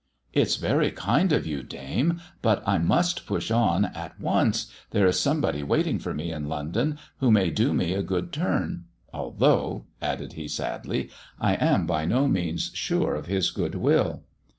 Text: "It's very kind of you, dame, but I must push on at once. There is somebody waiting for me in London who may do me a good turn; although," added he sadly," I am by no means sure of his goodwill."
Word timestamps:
"It's 0.41 0.55
very 0.55 0.89
kind 0.89 1.31
of 1.31 1.45
you, 1.45 1.61
dame, 1.61 2.19
but 2.41 2.63
I 2.67 2.79
must 2.79 3.27
push 3.27 3.51
on 3.51 3.85
at 3.85 4.19
once. 4.19 4.65
There 4.89 5.05
is 5.05 5.19
somebody 5.19 5.61
waiting 5.61 5.99
for 5.99 6.11
me 6.11 6.31
in 6.31 6.47
London 6.49 6.97
who 7.19 7.29
may 7.29 7.51
do 7.51 7.71
me 7.71 7.93
a 7.93 8.01
good 8.01 8.33
turn; 8.33 8.85
although," 9.13 9.85
added 10.01 10.33
he 10.33 10.47
sadly," 10.47 11.11
I 11.39 11.53
am 11.53 11.85
by 11.85 12.05
no 12.05 12.27
means 12.27 12.71
sure 12.73 13.13
of 13.13 13.27
his 13.27 13.51
goodwill." 13.51 14.23